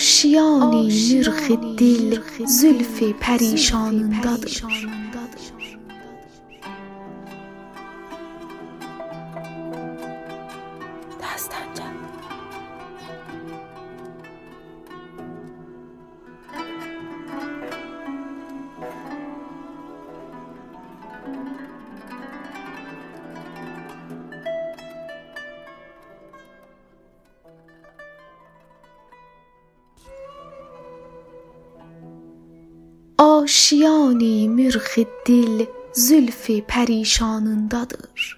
[0.00, 4.48] آشیان نرخ دل زلف پریشان دادر
[11.22, 11.66] دستن
[33.39, 38.37] آشیانی مرخ dil zülf pərişanındadır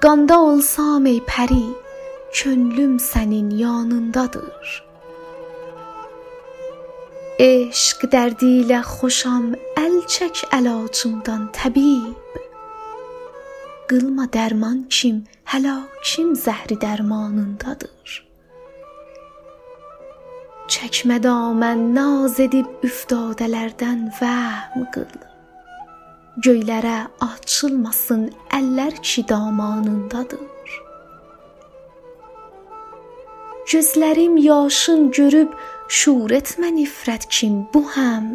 [0.00, 1.66] Qanda olsam ey pəri
[2.38, 4.66] könlüm sənin yanındadır
[7.38, 9.46] Eşq dərdi ilə xoşam
[9.84, 12.42] əl çək əlacımdan təbib
[13.88, 18.22] Qılma dərman kim həlakim zəhri dərmanındadır
[20.67, 25.13] Çəkmə damən naz edib üftadələrdən vəhm qıl.
[26.43, 28.25] Göylərə açılmasın
[28.57, 30.73] əllər ki damanındadır.
[33.71, 35.55] Gözlərim yaşın görüb
[35.87, 38.27] şur etmə nifrət kim bu həm.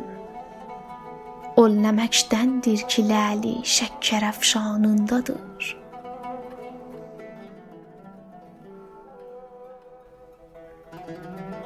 [1.61, 5.82] Ol nəməkdəndir ki ləli şəkkər əfşanındadır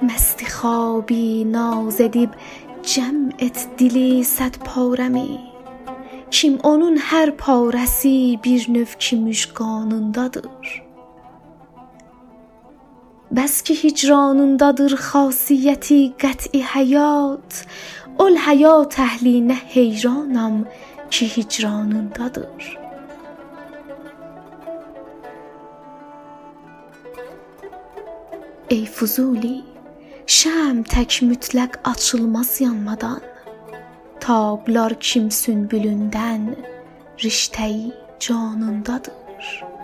[0.03, 2.31] مست خوابی نازدیب
[2.83, 5.39] جمعت دلی صد پارمی.
[6.31, 10.51] کیم اونون هر پارسی بیر نف کیمش قانندادر
[13.37, 17.67] بس که هجرانندادر خاصیتی قطعی حیات
[18.19, 20.67] اول حیات اهلی نه حیرانم
[21.11, 22.47] که هجرانندادر
[28.69, 29.63] ای فضولی
[30.27, 33.21] Şəm tək mütləq açılmaz yanmadan
[34.19, 36.49] Tablar kim sünbülündən
[37.23, 39.76] Riştəyi canındadır